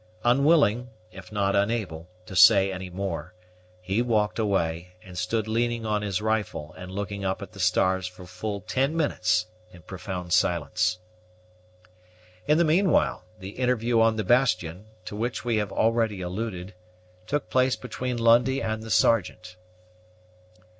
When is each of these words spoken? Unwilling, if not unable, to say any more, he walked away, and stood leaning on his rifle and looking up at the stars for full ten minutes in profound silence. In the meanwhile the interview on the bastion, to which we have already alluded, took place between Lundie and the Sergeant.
Unwilling, 0.23 0.89
if 1.11 1.31
not 1.31 1.55
unable, 1.55 2.09
to 2.25 2.35
say 2.35 2.71
any 2.73 2.89
more, 2.89 3.35
he 3.83 4.01
walked 4.01 4.39
away, 4.39 4.95
and 5.03 5.15
stood 5.15 5.47
leaning 5.47 5.85
on 5.85 6.01
his 6.01 6.23
rifle 6.23 6.73
and 6.75 6.89
looking 6.91 7.23
up 7.23 7.39
at 7.43 7.51
the 7.51 7.59
stars 7.59 8.07
for 8.07 8.25
full 8.25 8.61
ten 8.61 8.97
minutes 8.97 9.45
in 9.71 9.83
profound 9.83 10.33
silence. 10.33 10.97
In 12.47 12.57
the 12.57 12.65
meanwhile 12.65 13.25
the 13.37 13.49
interview 13.49 14.01
on 14.01 14.15
the 14.15 14.23
bastion, 14.23 14.87
to 15.05 15.15
which 15.15 15.45
we 15.45 15.57
have 15.57 15.71
already 15.71 16.19
alluded, 16.23 16.73
took 17.27 17.51
place 17.51 17.75
between 17.75 18.17
Lundie 18.17 18.59
and 18.59 18.81
the 18.81 18.89
Sergeant. 18.89 19.55